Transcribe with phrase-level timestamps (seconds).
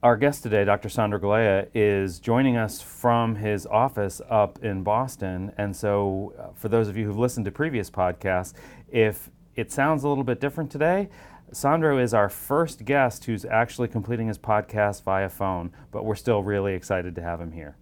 [0.00, 0.88] Our guest today, Dr.
[0.88, 5.52] Sandro Galea, is joining us from his office up in Boston.
[5.58, 8.52] And so, uh, for those of you who've listened to previous podcasts,
[8.88, 11.08] if it sounds a little bit different today,
[11.50, 16.44] Sandro is our first guest who's actually completing his podcast via phone, but we're still
[16.44, 17.76] really excited to have him here.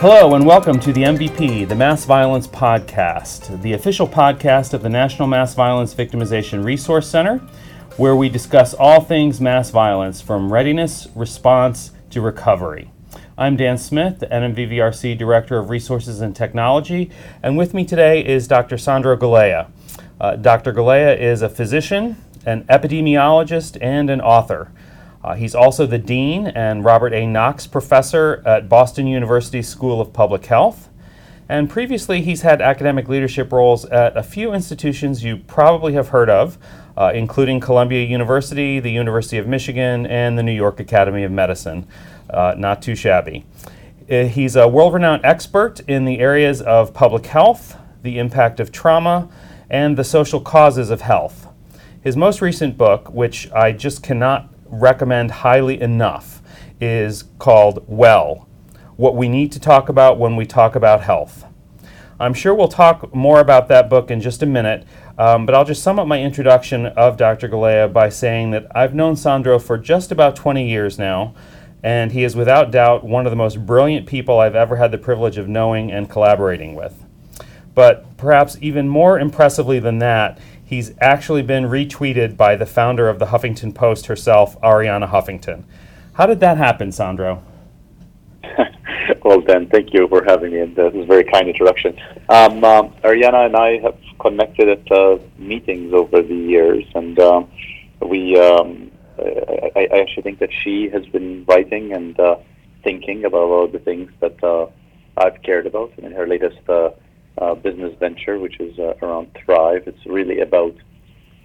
[0.00, 4.88] Hello, and welcome to the MVP, the Mass Violence Podcast, the official podcast of the
[4.88, 7.38] National Mass Violence Victimization Resource Center,
[7.96, 12.92] where we discuss all things mass violence from readiness, response, to recovery.
[13.36, 17.10] I'm Dan Smith, the NMVVRC Director of Resources and Technology,
[17.42, 18.78] and with me today is Dr.
[18.78, 19.68] Sandro Galea.
[20.20, 20.72] Uh, Dr.
[20.72, 24.70] Galea is a physician, an epidemiologist, and an author.
[25.22, 27.26] Uh, he's also the Dean and Robert A.
[27.26, 30.88] Knox Professor at Boston University School of Public Health.
[31.48, 36.28] And previously, he's had academic leadership roles at a few institutions you probably have heard
[36.28, 36.58] of,
[36.96, 41.86] uh, including Columbia University, the University of Michigan, and the New York Academy of Medicine.
[42.28, 43.46] Uh, not too shabby.
[44.10, 48.70] Uh, he's a world renowned expert in the areas of public health, the impact of
[48.70, 49.28] trauma,
[49.70, 51.48] and the social causes of health.
[52.02, 56.42] His most recent book, which I just cannot recommend highly enough
[56.80, 58.48] is called Well
[58.96, 61.44] What We Need to Talk About When We Talk About Health.
[62.20, 64.84] I'm sure we'll talk more about that book in just a minute,
[65.18, 67.48] um, but I'll just sum up my introduction of Dr.
[67.48, 71.34] Galea by saying that I've known Sandro for just about 20 years now,
[71.82, 74.98] and he is without doubt one of the most brilliant people I've ever had the
[74.98, 77.04] privilege of knowing and collaborating with.
[77.72, 83.18] But perhaps even more impressively than that, he's actually been retweeted by the founder of
[83.18, 85.64] the Huffington Post herself, Arianna Huffington.
[86.12, 87.42] How did that happen, Sandro?
[89.24, 91.98] well, Dan, thank you for having me, uh, this is a very kind introduction.
[92.28, 97.50] Um, um, Arianna and I have connected at uh, meetings over the years, and um,
[98.00, 98.38] we.
[98.38, 102.36] Um, I, I, actually think that she has been writing and uh,
[102.84, 104.66] thinking about all the things that uh,
[105.16, 106.58] I've cared about, and in her latest
[107.40, 109.84] uh, business venture, which is uh, around Thrive.
[109.86, 110.74] It's really about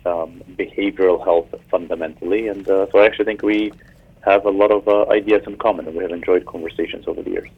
[0.06, 3.72] um, behavioral health fundamentally, and uh, so I actually think we
[4.22, 7.32] have a lot of uh, ideas in common, and we have enjoyed conversations over the
[7.32, 7.50] years.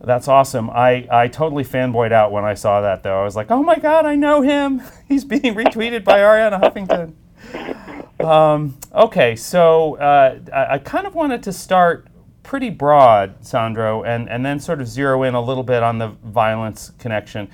[0.00, 0.68] That's awesome.
[0.70, 3.20] I, I totally fanboyed out when I saw that, though.
[3.20, 4.82] I was like, oh my God, I know him.
[5.08, 7.14] He's being retweeted by Arianna Huffington.
[8.20, 12.06] Um, okay, so uh, I, I kind of wanted to start
[12.44, 16.08] pretty broad, Sandro, and, and then sort of zero in a little bit on the
[16.08, 17.50] violence connection.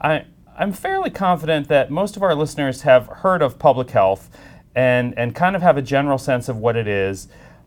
[0.00, 4.30] I, I'm fairly confident that most of our listeners have heard of public health
[4.76, 7.26] and, and kind of have a general sense of what it is.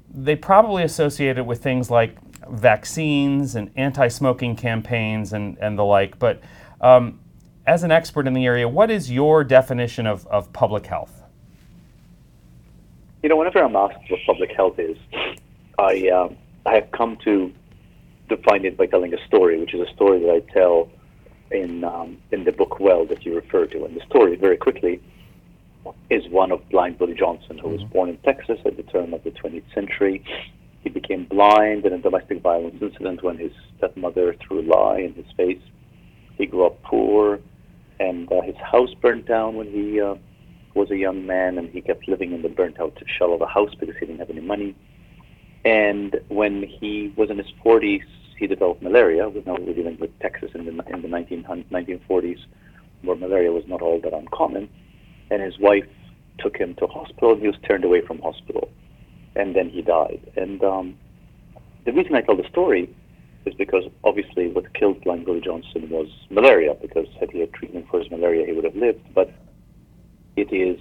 [0.09, 2.15] They probably associate it with things like
[2.49, 6.17] vaccines and anti smoking campaigns and, and the like.
[6.19, 6.41] But
[6.79, 7.19] um,
[7.65, 11.23] as an expert in the area, what is your definition of, of public health?
[13.23, 14.97] You know, whenever I'm asked what public health is,
[15.79, 17.51] I, um, I have come to
[18.27, 20.89] define it by telling a story, which is a story that I tell
[21.49, 23.85] in um, in the book Well that you refer to.
[23.85, 25.01] And the story, very quickly,
[26.09, 27.83] is one of blind Willie Johnson, who mm-hmm.
[27.83, 30.23] was born in Texas at the turn of the 20th century.
[30.81, 35.13] He became blind in a domestic violence incident when his stepmother threw a lye in
[35.13, 35.61] his face.
[36.37, 37.39] He grew up poor,
[37.99, 40.15] and uh, his house burned down when he uh,
[40.73, 43.47] was a young man, and he kept living in the burnt out shell of a
[43.47, 44.75] house because he didn't have any money.
[45.67, 48.05] And when he was in his 40s,
[48.39, 49.27] he developed malaria.
[49.27, 52.39] We know we're dealing with Texas in the, in the 19, 1940s,
[53.01, 54.69] where malaria was not all that uncommon.
[55.29, 55.85] And his wife
[56.39, 58.69] took him to hospital, and he was turned away from hospital.
[59.35, 60.21] And then he died.
[60.37, 60.95] And um,
[61.83, 62.89] the reason I tell the story
[63.45, 67.87] is because obviously what killed Blind Willie Johnson was malaria, because had he had treatment
[67.91, 69.01] for his malaria, he would have lived.
[69.13, 69.33] But
[70.37, 70.79] it is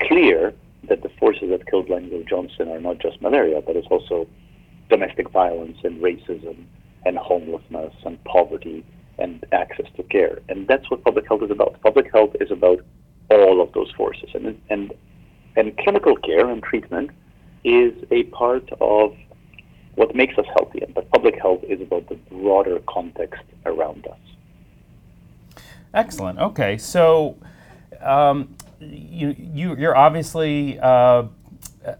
[0.00, 0.52] clear
[0.88, 4.26] that the forces that killed Willie Johnson are not just malaria, but it's also
[4.88, 6.64] domestic violence and racism
[7.04, 8.84] and homelessness and poverty
[9.18, 10.40] and access to care.
[10.48, 11.80] And that's what public health is about.
[11.82, 12.80] Public health is about
[13.30, 14.30] all of those forces.
[14.34, 14.92] And, and,
[15.56, 17.10] and clinical care and treatment
[17.64, 19.16] is a part of
[19.94, 20.82] what makes us healthy.
[20.94, 25.62] But public health is about the broader context around us.
[25.94, 26.38] Excellent.
[26.38, 26.76] Okay.
[26.76, 27.36] So,
[28.02, 31.24] um, you, you you're obviously uh,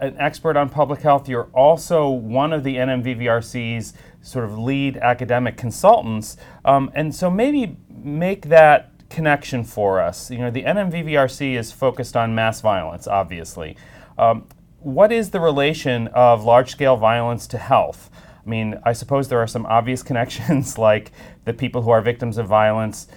[0.01, 1.29] an expert on public health.
[1.29, 7.77] You're also one of the NMVVRC's sort of lead academic consultants, um, and so maybe
[7.89, 10.31] make that connection for us.
[10.31, 13.77] You know, the NMVVRC is focused on mass violence, obviously.
[14.19, 14.47] Um,
[14.81, 18.11] what is the relation of large-scale violence to health?
[18.45, 21.13] I mean, I suppose there are some obvious connections, like
[21.45, 23.09] the people who are victims of violence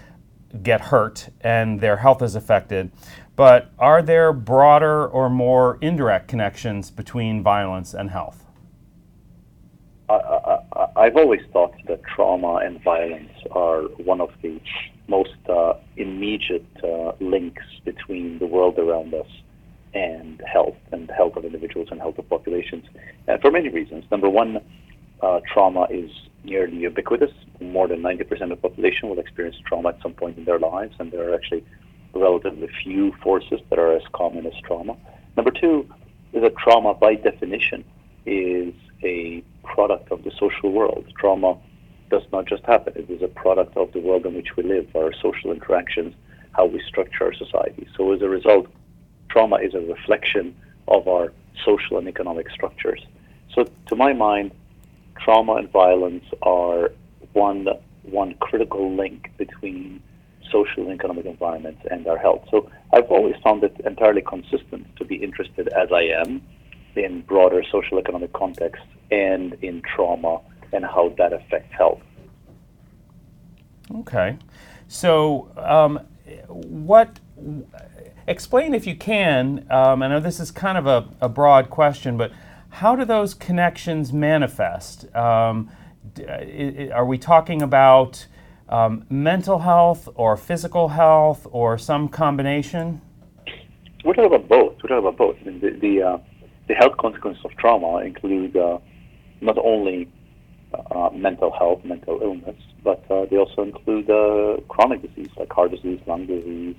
[0.63, 2.91] get hurt and their health is affected.
[3.35, 8.45] but are there broader or more indirect connections between violence and health?
[10.09, 14.59] I, have always thought that trauma and violence are one of the
[15.07, 19.27] most uh, immediate uh, links between the world around us
[19.93, 22.85] and health and health of individuals and health of populations
[23.27, 24.03] uh, for many reasons.
[24.11, 24.61] Number one,
[25.21, 26.11] uh, trauma is
[26.43, 27.31] nearly ubiquitous.
[27.59, 30.95] More than 90% of the population will experience trauma at some point in their lives,
[30.99, 31.63] and there are actually
[32.13, 34.95] relatively few forces that are as common as trauma.
[35.35, 35.87] Number two
[36.33, 37.83] is that trauma, by definition,
[38.25, 41.05] is a product of the social world.
[41.17, 41.57] Trauma
[42.09, 44.87] does not just happen, it is a product of the world in which we live,
[44.95, 46.15] our social interactions,
[46.53, 47.87] how we structure our society.
[47.95, 48.67] So, as a result,
[49.29, 50.55] trauma is a reflection
[50.87, 51.31] of our
[51.63, 53.05] social and economic structures.
[53.53, 54.51] So, to my mind,
[55.23, 56.91] trauma and violence are
[57.33, 57.67] one
[58.03, 60.01] one critical link between
[60.51, 62.43] social and economic environments and our health.
[62.49, 66.41] So I've always found it entirely consistent to be interested as I am
[66.95, 70.41] in broader social economic context and in trauma
[70.73, 72.01] and how that affects health.
[73.93, 74.37] Okay.
[74.87, 75.99] So um,
[76.47, 77.19] what
[78.27, 82.15] explain if you can um, i know this is kind of a, a broad question
[82.15, 82.31] but
[82.69, 85.13] how do those connections manifest?
[85.15, 85.69] Um,
[86.93, 88.27] are we talking about
[88.69, 93.01] um, mental health or physical health or some combination?
[94.05, 94.75] We're talking about both.
[94.83, 95.35] We're talking about both.
[95.41, 96.17] I mean, the the, uh,
[96.67, 98.77] the, health consequences of trauma include uh,
[99.41, 100.09] not only
[100.73, 105.71] uh, mental health, mental illness, but uh, they also include uh, chronic disease like heart
[105.71, 106.75] disease, lung disease,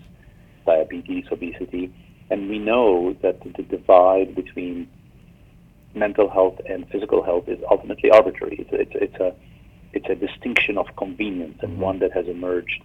[0.64, 1.92] diabetes, obesity,
[2.30, 4.88] and we know that the divide between
[5.94, 8.56] mental health and physical health is ultimately arbitrary.
[8.60, 9.34] It's, it's, it's a
[9.92, 11.80] it's a distinction of convenience and mm-hmm.
[11.82, 12.80] one that has emerged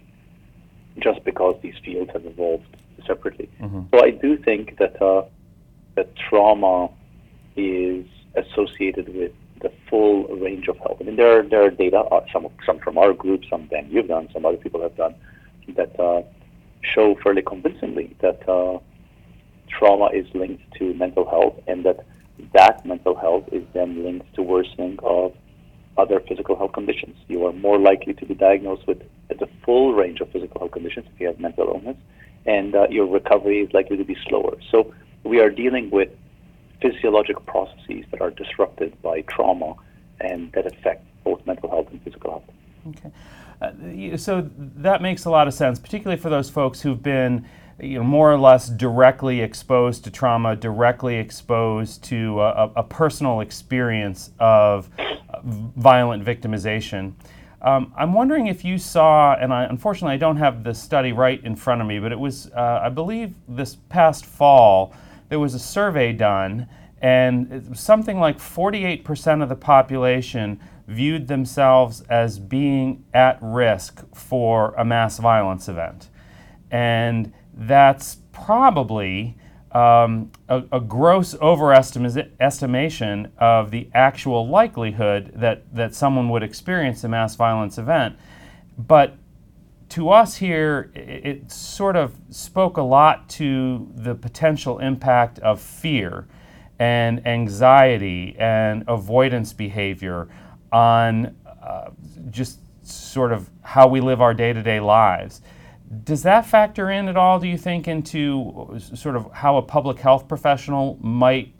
[0.98, 2.66] just because these fields have evolved
[3.06, 3.48] separately.
[3.60, 3.82] Mm-hmm.
[3.94, 5.22] So I do think that uh,
[5.94, 6.90] that trauma
[7.54, 9.32] is associated with
[9.62, 10.98] the full range of health.
[11.00, 13.88] I mean, there are, there are data, uh, some some from our group, some Ben
[13.90, 15.14] you've done, some other people have done,
[15.76, 16.22] that uh,
[16.82, 18.78] show fairly convincingly that uh,
[19.68, 22.04] trauma is linked to mental health and that
[22.52, 25.34] that mental health is then linked to worsening of
[25.98, 27.16] other physical health conditions.
[27.28, 31.06] You are more likely to be diagnosed with the full range of physical health conditions
[31.12, 31.96] if you have mental illness,
[32.44, 34.56] and uh, your recovery is likely to be slower.
[34.70, 34.92] So
[35.24, 36.10] we are dealing with
[36.80, 39.74] physiologic processes that are disrupted by trauma
[40.20, 42.44] and that affect both mental health and physical health.
[42.88, 43.10] Okay.
[43.60, 47.46] Uh, so that makes a lot of sense, particularly for those folks who've been
[47.80, 53.40] you know, more or less directly exposed to trauma, directly exposed to a, a personal
[53.40, 54.88] experience of
[55.44, 57.12] violent victimization.
[57.60, 61.42] Um, I'm wondering if you saw, and I, unfortunately I don't have the study right
[61.42, 64.94] in front of me, but it was, uh, I believe, this past fall,
[65.28, 66.68] there was a survey done,
[67.02, 74.84] and something like 48% of the population viewed themselves as being at risk for a
[74.84, 76.08] mass violence event.
[76.70, 79.36] And that's probably
[79.72, 87.08] um, a, a, gross overestimation of the actual likelihood that, that someone would experience a
[87.08, 88.16] mass violence event.
[88.78, 89.16] But
[89.90, 95.60] to us here, it, it sort of spoke a lot to the potential impact of
[95.60, 96.26] fear
[96.78, 100.28] and anxiety and avoidance behavior
[100.72, 101.90] on uh,
[102.30, 105.42] just sort of how we live our day to day lives.
[106.04, 109.98] Does that factor in at all, do you think, into sort of how a public
[109.98, 111.54] health professional might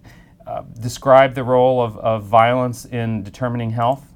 [0.46, 4.12] uh, describe the role of, of violence in determining health?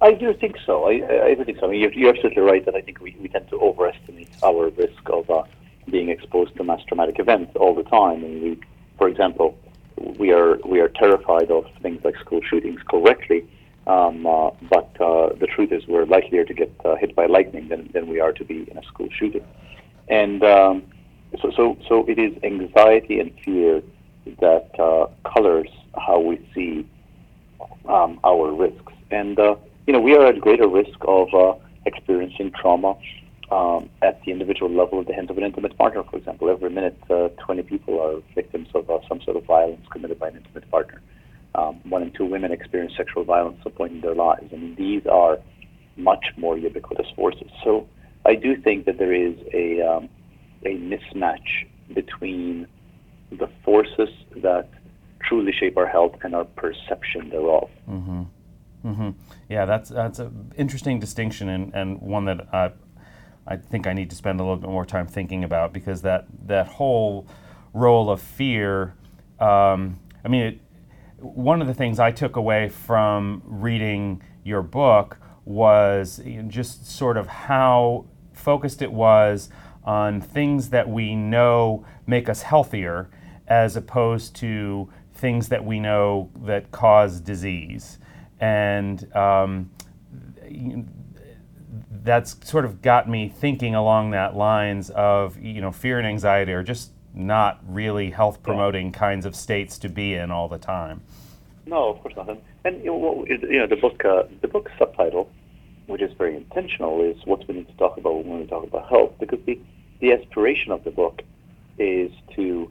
[0.00, 0.88] I do think so.
[0.88, 1.66] I, I do think so.
[1.66, 4.68] I mean, you're, you're, absolutely right that I think we, we tend to overestimate our
[4.70, 5.44] risk of uh,
[5.90, 8.22] being exposed to mass traumatic events all the time.
[8.24, 8.60] And we,
[8.98, 9.58] for example,
[10.18, 13.48] we are we are terrified of things like school shootings correctly,
[13.86, 17.68] um, uh, but uh, the truth is, we're likelier to get uh, hit by lightning
[17.68, 19.44] than, than we are to be in a school shooting.
[20.08, 20.82] And um,
[21.40, 23.82] so, so, so it is anxiety and fear
[24.40, 26.88] that uh, colors how we see
[27.88, 28.92] um, our risks.
[29.12, 29.54] And uh,
[29.86, 32.96] you know, we are at greater risk of uh, experiencing trauma
[33.52, 36.50] um, at the individual level at the hands of an intimate partner, for example.
[36.50, 40.68] Every minute, 20 people are victims of some sort of violence committed by an intimate
[40.72, 41.00] partner
[41.56, 44.48] um, one in two women experience sexual violence at some point in their lives.
[44.52, 45.38] I mean, these are
[45.96, 47.50] much more ubiquitous forces.
[47.64, 47.88] So
[48.24, 50.08] I do think that there is a, um,
[50.64, 52.66] a mismatch between
[53.30, 54.68] the forces that
[55.22, 57.70] truly shape our health and our perception thereof.
[57.88, 58.22] Mm-hmm.
[58.84, 59.10] Mm-hmm.
[59.48, 62.70] Yeah, that's that's an interesting distinction and, and one that I,
[63.46, 66.26] I think I need to spend a little bit more time thinking about because that
[66.46, 67.26] that whole
[67.72, 68.94] role of fear.
[69.40, 70.60] Um, I mean, it,
[71.34, 77.26] one of the things I took away from reading your book was just sort of
[77.26, 79.48] how focused it was
[79.84, 83.08] on things that we know make us healthier
[83.46, 87.98] as opposed to things that we know that cause disease.
[88.40, 89.70] And um,
[92.02, 96.52] that's sort of got me thinking along that lines of, you know, fear and anxiety
[96.52, 101.00] are just not really health promoting kinds of states to be in all the time.
[101.66, 102.38] No, of course not.
[102.64, 105.30] And, you know, you know the book, uh, the book subtitle,
[105.86, 108.88] which is very intentional, is what we need to talk about when we talk about
[108.88, 109.58] health, because the
[110.00, 111.22] the aspiration of the book
[111.78, 112.70] is to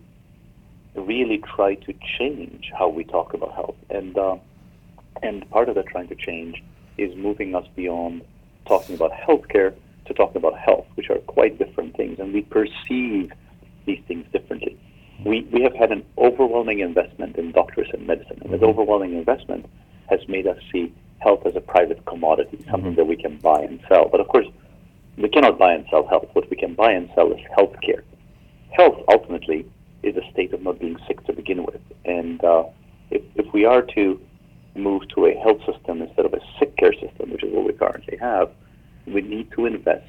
[0.96, 4.38] really try to change how we talk about health, and uh,
[5.24, 6.64] and part of that trying to change
[6.98, 8.22] is moving us beyond
[8.66, 9.74] talking about healthcare
[10.06, 13.32] to talking about health, which are quite different things, and we perceive
[13.86, 14.78] these things differently.
[15.26, 18.70] We we have had an overwhelming investment in doctors and medicine, and this mm-hmm.
[18.70, 19.66] overwhelming investment
[20.10, 22.96] has made us see health as a private commodity, something mm-hmm.
[22.96, 24.08] that we can buy and sell.
[24.10, 24.48] But of course,
[25.18, 26.28] we cannot buy and sell health.
[26.34, 28.04] What we can buy and sell is health care.
[28.72, 29.66] Health ultimately
[30.04, 31.82] is a state of not being sick to begin with.
[32.04, 32.66] And uh,
[33.10, 34.20] if, if we are to
[34.76, 37.74] move to a health system instead of a sick care system, which is what we
[37.74, 38.52] currently have,
[39.08, 40.06] we need to invest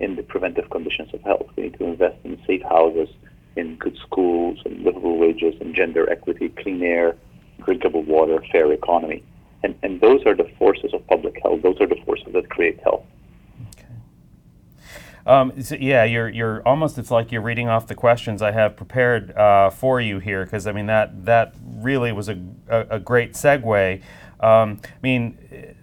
[0.00, 1.46] in the preventive conditions of health.
[1.56, 3.08] We need to invest in safe houses,
[3.56, 7.16] in good schools, and livable wages, and gender equity, clean air,
[7.64, 9.24] drinkable water, fair economy.
[9.62, 11.62] And, and those are the forces of public health.
[11.62, 13.04] Those are the forces that create health.
[15.26, 16.96] Um, so yeah, you're you're almost.
[16.96, 20.66] It's like you're reading off the questions I have prepared uh, for you here, because
[20.66, 24.00] I mean that that really was a a, a great segue.
[24.40, 25.76] Um, I mean,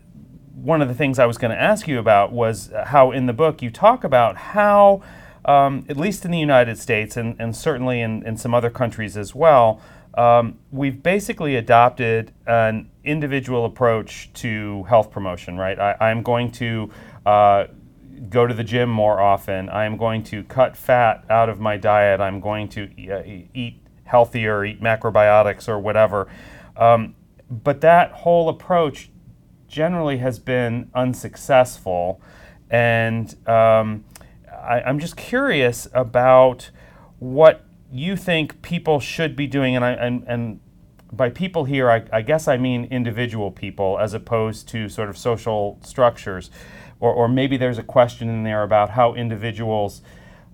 [0.56, 3.34] one of the things I was going to ask you about was how in the
[3.34, 5.04] book you talk about how,
[5.44, 9.18] um, at least in the United States and, and certainly in, in some other countries
[9.18, 9.82] as well,
[10.16, 15.78] um, we've basically adopted an individual approach to health promotion, right?
[15.78, 16.90] I, am going to
[17.26, 17.66] uh,
[18.30, 19.70] go to the gym more often.
[19.70, 22.22] I'm going to cut fat out of my diet.
[22.22, 26.30] I'm going to uh, eat healthier, eat macrobiotics or whatever.
[26.78, 27.16] Um,
[27.50, 29.10] but that whole approach
[29.68, 32.22] generally has been unsuccessful.
[32.70, 34.06] And um,
[34.52, 36.72] I, am just curious about
[37.20, 39.76] what you think people should be doing.
[39.76, 40.60] And, I, and, and
[41.12, 45.18] by people here, I, I guess I mean individual people as opposed to sort of
[45.18, 46.50] social structures
[47.00, 50.02] or, or maybe there's a question in there about how individuals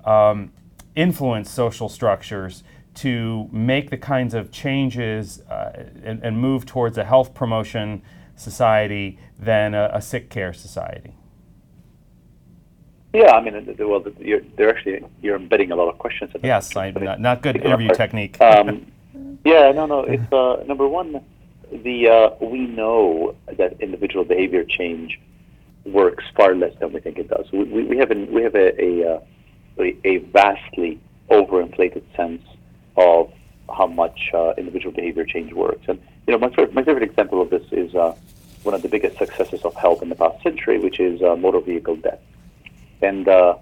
[0.06, 0.52] um,
[0.96, 2.64] influence social structures
[2.94, 8.02] to make the kinds of changes uh, and, and, move towards a health promotion
[8.42, 11.14] society than a, a sick care society.
[13.14, 16.32] Yeah, I mean, well, you're, they're actually you're embedding a lot of questions.
[16.34, 17.98] In yes, I, not, not good interview part.
[17.98, 18.38] technique.
[18.42, 18.92] Um,
[19.46, 20.04] yeah, no, no.
[20.04, 21.22] It's uh, number one.
[21.72, 25.20] The uh, we know that individual behavior change
[25.86, 27.46] works far less than we think it does.
[27.52, 29.20] We, we, we have, an, we have a, a, uh,
[29.80, 32.44] a, a vastly overinflated sense
[32.98, 33.32] of
[33.76, 35.84] how much uh, individual behavior change works.
[35.88, 38.16] And you know, my favorite, my favorite example of this is uh,
[38.64, 41.60] one of the biggest successes of health in the past century, which is uh, motor
[41.60, 42.20] vehicle death.
[43.02, 43.58] And uh,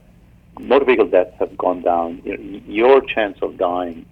[0.59, 2.21] motor vehicle deaths have gone down.
[2.25, 4.05] You know, your chance of dying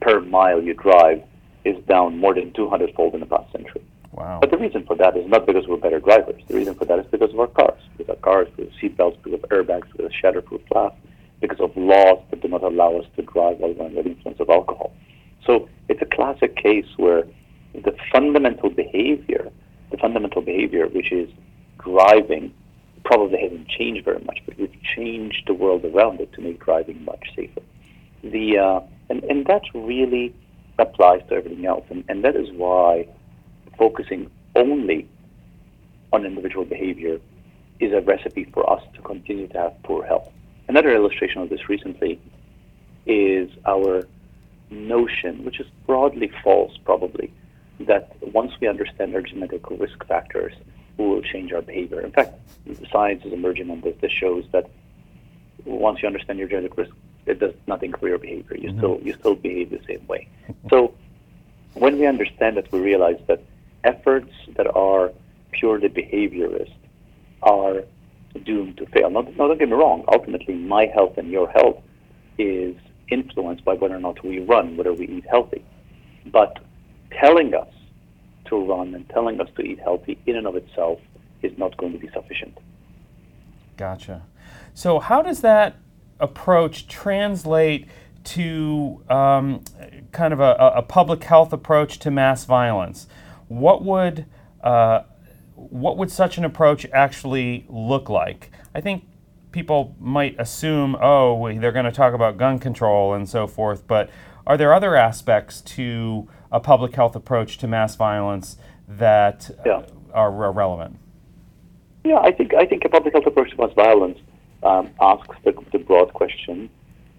[0.00, 1.22] per mile you drive
[1.64, 3.82] is down more than 200 fold in the past century.
[4.12, 4.38] Wow.
[4.40, 6.42] But the reason for that is not because we're better drivers.
[6.48, 7.80] The reason for that is because of our cars.
[7.96, 10.92] Because our cars, because of seatbelts, because of airbags, because of shatterproof glass,
[11.40, 14.40] because of laws that do not allow us to drive while we're under the influence
[14.40, 14.92] of alcohol.
[15.46, 17.24] So it's a classic case where
[17.74, 19.50] the fundamental behavior,
[19.90, 21.30] the fundamental behavior which is
[21.78, 22.52] driving,
[23.04, 27.04] probably hasn't changed very much, but we've changed the world around it to make driving
[27.04, 27.62] much safer.
[28.22, 30.34] The uh, and and that really
[30.78, 33.06] applies to everything else, and, and that is why
[33.78, 35.08] focusing only
[36.12, 37.18] on individual behavior
[37.78, 40.28] is a recipe for us to continue to have poor health.
[40.68, 42.20] Another illustration of this recently
[43.06, 44.06] is our
[44.70, 47.32] notion, which is broadly false probably,
[47.86, 50.52] that once we understand our genetic risk factors,
[50.96, 52.00] we will change our behavior.
[52.00, 52.34] In fact,
[52.92, 53.96] science is emerging on this.
[54.00, 54.70] This shows that
[55.64, 56.92] once you understand your genetic risk,
[57.26, 58.56] it does nothing for your behavior.
[58.56, 58.78] You mm-hmm.
[58.78, 60.28] still you still behave the same way.
[60.70, 60.94] So
[61.74, 63.42] when we understand that, we realize that
[63.84, 65.12] efforts that are
[65.52, 66.74] purely behaviorist
[67.42, 67.84] are
[68.44, 69.10] doomed to fail.
[69.10, 70.04] Now, now, don't get me wrong.
[70.08, 71.82] Ultimately, my health and your health
[72.38, 72.76] is
[73.08, 75.64] influenced by whether or not we run, whether we eat healthy.
[76.26, 76.58] But
[77.10, 77.68] telling us
[78.46, 80.98] to run and telling us to eat healthy in and of itself
[81.42, 82.56] is not going to be sufficient.
[83.76, 84.22] Gotcha.
[84.74, 85.76] So, how does that
[86.18, 87.88] approach translate
[88.22, 89.64] to um,
[90.12, 93.06] kind of a, a, public health approach to mass violence?
[93.48, 94.26] What would
[94.62, 95.04] uh,
[95.54, 98.50] what would such an approach actually look like?
[98.74, 99.04] I think
[99.52, 104.10] people might assume, oh, they're going to talk about gun control and so forth, but
[104.46, 108.56] are there other aspects to a public health approach to mass violence
[108.88, 109.82] that yeah.
[110.12, 110.98] are relevant?
[112.04, 114.18] Yeah, I think I think a public health approach to mass violence
[114.62, 116.70] um, asks the, the broad question: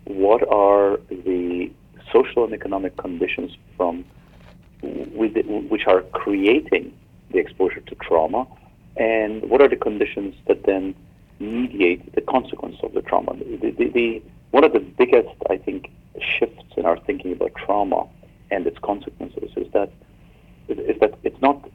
[0.06, 1.72] What are the
[2.12, 4.06] social and economic conditions from
[4.82, 6.94] which are creating
[7.32, 8.48] the exposure to trauma,
[8.98, 10.96] and what are the conditions that then
[11.40, 13.36] mediate the consequence of the trauma?
[13.36, 18.08] The, the, the, one of the biggest, I think, shifts in our thinking about trauma
[18.52, 19.92] and its consequences is that
[20.68, 21.70] is that it's not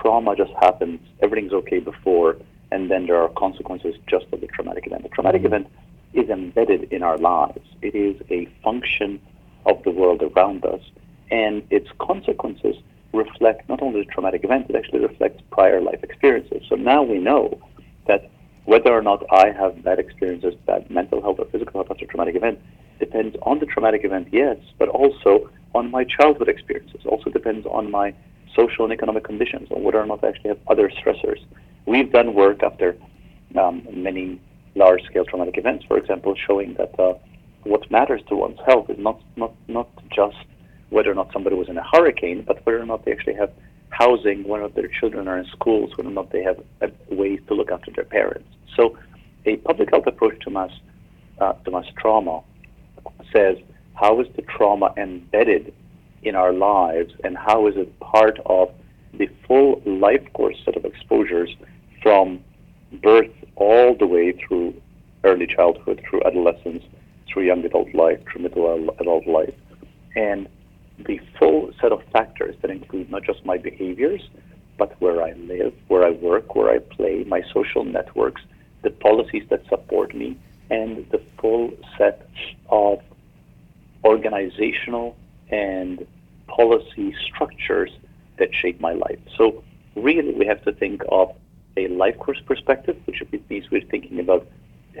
[0.00, 2.36] trauma just happens, everything's okay before,
[2.72, 5.02] and then there are consequences just of the traumatic event.
[5.02, 5.64] The traumatic mm-hmm.
[5.64, 5.66] event
[6.14, 7.66] is embedded in our lives.
[7.82, 9.20] It is a function
[9.66, 10.80] of the world around us,
[11.30, 12.76] and its consequences
[13.12, 16.62] reflect not only the traumatic event, it actually reflects prior life experiences.
[16.68, 17.60] So now we know
[18.06, 18.30] that
[18.64, 22.34] whether or not I have bad experiences, bad mental health or physical health after traumatic
[22.34, 22.58] event,
[22.98, 27.00] depends on the traumatic event, yes, but also on my childhood experiences.
[27.06, 28.14] Also depends on my
[28.54, 31.44] social and economic conditions, on whether or not I actually have other stressors.
[31.86, 32.96] We've done work after
[33.58, 34.40] um, many
[34.74, 37.14] large-scale traumatic events, for example, showing that uh,
[37.64, 40.36] what matters to one's health is not, not, not just
[40.90, 43.52] whether or not somebody was in a hurricane, but whether or not they actually have
[43.90, 46.86] housing, whether or not their children are in schools, whether or not they have uh,
[47.10, 48.48] ways to look after their parents.
[48.76, 48.98] So,
[49.46, 50.70] a public health approach to mass
[51.38, 52.42] uh, to mass trauma
[53.34, 53.56] says
[53.94, 55.72] how is the trauma embedded
[56.22, 58.70] in our lives and how is it part of
[59.14, 61.54] the full life course set of exposures
[62.02, 62.42] from
[63.02, 64.74] birth all the way through
[65.22, 66.82] early childhood, through adolescence,
[67.28, 69.54] through young adult life, through middle adult life.
[70.16, 70.48] And
[70.98, 74.22] the full set of factors that include not just my behaviors,
[74.76, 78.42] but where I live, where I work, where I play, my social networks,
[78.82, 80.36] the policies that support me,
[80.70, 82.28] and the full set
[82.68, 83.00] of
[84.04, 85.16] organizational
[85.50, 86.06] and
[86.46, 87.90] policy structures
[88.38, 89.18] that shape my life.
[89.36, 89.62] So,
[89.96, 91.34] really, we have to think of
[91.76, 94.46] a life course perspective, which means we're thinking about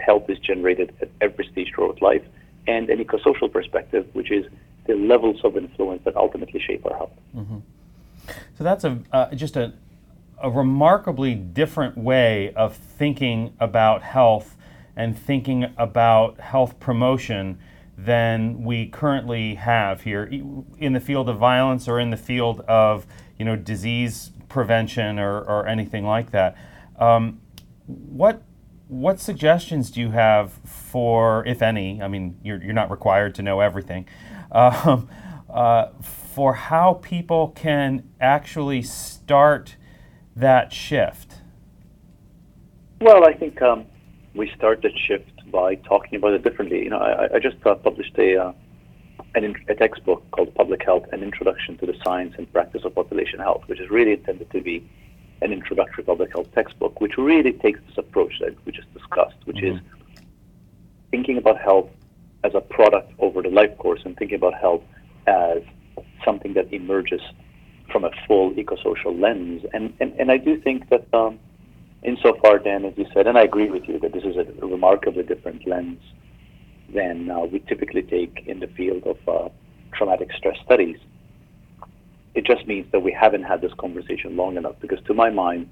[0.04, 2.24] health is generated at every stage throughout life,
[2.66, 4.46] and an eco-social perspective, which is
[4.86, 7.12] the levels of influence that ultimately shape our health.
[7.36, 7.58] Mm-hmm.
[8.56, 9.74] So that's a uh, just a
[10.42, 14.56] a remarkably different way of thinking about health
[14.96, 17.58] and thinking about health promotion
[17.96, 20.24] than we currently have here
[20.78, 23.06] in the field of violence or in the field of
[23.38, 26.56] you know disease prevention or, or anything like that.
[26.98, 27.40] Um,
[27.86, 28.42] what
[28.88, 32.02] what suggestions do you have for, if any?
[32.02, 34.06] I mean, you're, you're not required to know everything.
[34.52, 35.08] Um,
[35.52, 39.74] uh, for how people can actually start
[40.36, 41.40] that shift.
[43.00, 43.84] Well, I think um,
[44.34, 46.80] we start that shift by talking about it differently.
[46.86, 48.52] You know, I, I just uh, published a, uh,
[49.36, 53.38] an, a textbook called Public Health: An Introduction to the Science and Practice of Population
[53.48, 54.76] Health, which is really intended to be
[55.42, 59.58] an introductory public health textbook, which really takes this approach that we just discussed, which
[59.58, 59.76] mm-hmm.
[59.76, 60.22] is
[61.10, 61.90] thinking about health
[62.44, 64.84] as a product over the life course and thinking about health
[65.26, 65.60] as
[66.24, 67.22] something that emerges
[67.92, 69.62] from a full eco-social lens.
[69.74, 71.38] And, and, and I do think that um,
[72.04, 75.22] insofar, Dan, as you said, and I agree with you that this is a remarkably
[75.22, 76.00] different lens
[76.92, 79.48] than uh, we typically take in the field of uh,
[79.92, 80.98] traumatic stress studies.
[82.34, 85.70] It just means that we haven't had this conversation long enough because, to my mind,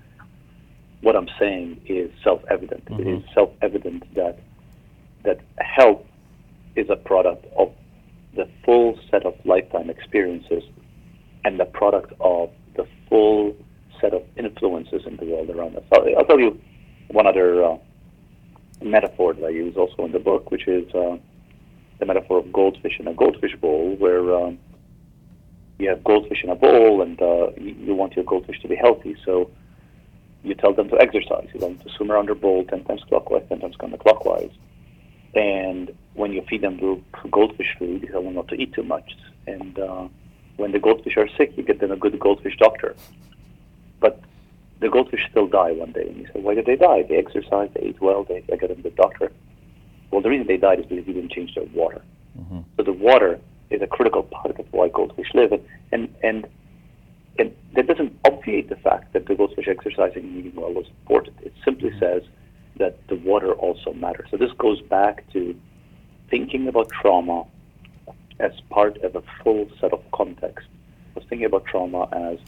[1.00, 2.84] what I'm saying is self-evident.
[2.84, 3.00] Mm-hmm.
[3.00, 4.38] It is self-evident that
[5.24, 6.04] that health
[6.74, 7.72] is a product of
[8.34, 10.64] the full set of lifetime experiences
[11.44, 13.54] and the product of the full
[14.12, 15.84] set of influences in the world around us.
[15.92, 16.60] I'll, I'll tell you
[17.08, 17.76] one other uh,
[18.82, 21.16] metaphor that I use also in the book, which is uh,
[21.98, 24.58] the metaphor of goldfish in a goldfish bowl, where um,
[25.78, 29.16] you have goldfish in a bowl and uh, you want your goldfish to be healthy.
[29.24, 29.50] So
[30.42, 31.48] you tell them to exercise.
[31.52, 34.52] You tell them to swim around your bowl 10 times clockwise, 10 times counterclockwise.
[35.34, 39.16] And when you feed them goldfish food, you tell them not to eat too much.
[39.46, 40.08] And uh,
[40.56, 42.94] when the goldfish are sick, you get them a good goldfish doctor.
[44.02, 44.20] But
[44.80, 46.08] the goldfish still die one day.
[46.08, 47.04] And you say, why did they die?
[47.08, 49.32] They exercised, they ate well, they, they got a the doctor.
[50.10, 52.02] Well, the reason they died is because you didn't change their water.
[52.38, 52.60] Mm-hmm.
[52.76, 55.52] So the water is a critical part of why goldfish live.
[55.52, 56.46] And, and, and,
[57.38, 61.36] and that doesn't obviate the fact that the goldfish exercising and eating well was important.
[61.42, 62.00] It simply mm-hmm.
[62.00, 62.22] says
[62.76, 64.28] that the water also matters.
[64.30, 65.54] So this goes back to
[66.28, 67.44] thinking about trauma
[68.40, 70.66] as part of a full set of context.
[71.14, 72.38] I was thinking about trauma as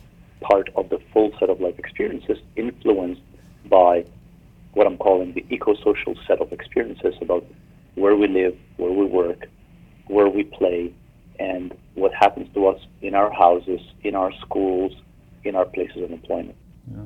[0.48, 3.22] part of the full set of life experiences influenced
[3.66, 4.04] by
[4.74, 7.44] what I'm calling the eco-social set of experiences about
[7.94, 9.46] where we live, where we work,
[10.08, 10.92] where we play,
[11.38, 14.92] and what happens to us in our houses, in our schools,
[15.44, 16.56] in our places of employment.
[16.90, 17.02] Yeah,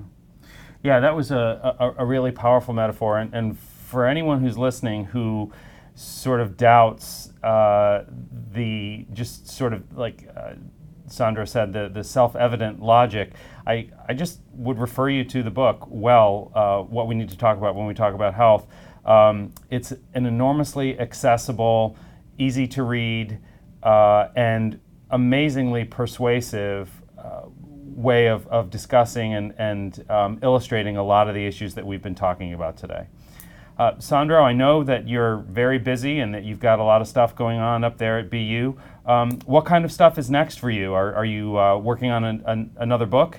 [0.82, 3.18] yeah that was a, a, a really powerful metaphor.
[3.18, 5.50] And, and, for anyone who's listening who
[5.94, 8.04] sort of doubts uh,
[8.52, 10.52] the just sort of like uh,
[11.10, 13.32] Sandro said, the, the self evident logic,
[13.66, 17.38] I, I just would refer you to the book, Well, uh, What We Need to
[17.38, 18.66] Talk About When We Talk About Health.
[19.04, 21.96] Um, it's an enormously accessible,
[22.36, 23.38] easy to read,
[23.82, 27.42] uh, and amazingly persuasive uh,
[27.98, 32.02] way of, of discussing and, and um, illustrating a lot of the issues that we've
[32.02, 33.06] been talking about today.
[33.78, 37.06] Uh, Sandro, I know that you're very busy and that you've got a lot of
[37.06, 38.76] stuff going on up there at BU.
[39.08, 40.92] Um, what kind of stuff is next for you?
[40.92, 43.38] Are, are you uh, working on an, an, another book?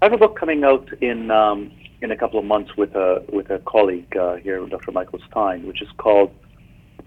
[0.00, 3.24] I have a book coming out in um, in a couple of months with a
[3.32, 4.92] with a colleague uh, here, Dr.
[4.92, 6.32] Michael Stein, which is called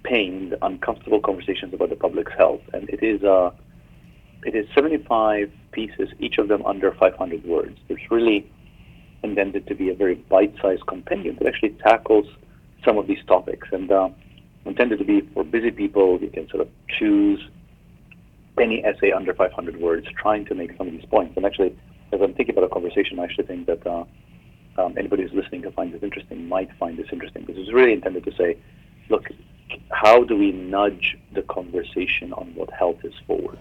[0.03, 3.51] "Pain: The Uncomfortable Conversations About the Public's Health," and it is uh,
[4.43, 7.77] it is 75 pieces, each of them under 500 words.
[7.87, 8.51] It's really
[9.23, 12.25] intended to be a very bite-sized compendium that actually tackles
[12.83, 14.09] some of these topics and uh,
[14.65, 16.19] intended to be for busy people.
[16.21, 16.69] You can sort of
[16.99, 17.39] choose
[18.59, 21.33] any essay under 500 words, trying to make some of these points.
[21.37, 21.77] And actually,
[22.11, 24.03] as I'm thinking about a conversation, I actually think that uh,
[24.77, 27.93] um, anybody who's listening to find this interesting might find this interesting because it's really
[27.93, 28.57] intended to say,
[29.09, 29.27] look,
[29.91, 33.59] how do we nudge the conversation on what health is forward?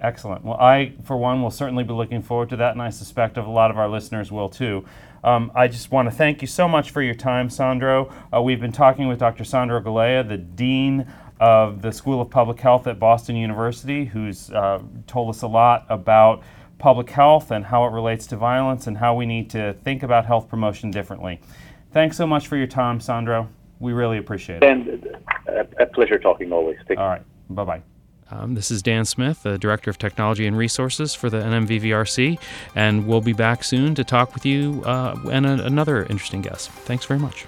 [0.00, 0.44] Excellent.
[0.44, 3.42] Well, I, for one, will certainly be looking forward to that, and I suspect a
[3.42, 4.84] lot of our listeners will too.
[5.22, 8.10] Um, I just want to thank you so much for your time, Sandro.
[8.34, 9.44] Uh, we've been talking with Dr.
[9.44, 11.06] Sandro Galea, the Dean
[11.38, 15.84] of the School of Public Health at Boston University, who's uh, told us a lot
[15.90, 16.42] about
[16.78, 20.24] public health and how it relates to violence and how we need to think about
[20.24, 21.40] health promotion differently.
[21.92, 23.48] Thanks so much for your time, Sandro.
[23.80, 24.64] We really appreciate it.
[24.64, 25.06] And
[25.48, 26.78] uh, a, pleasure talking always.
[26.88, 27.22] Take All right.
[27.50, 27.82] Bye bye.
[28.30, 32.38] Um, this is Dan Smith, the Director of Technology and Resources for the NMVVRC,
[32.74, 36.70] and we'll be back soon to talk with you uh, and a, another interesting guest.
[36.70, 37.46] Thanks very much.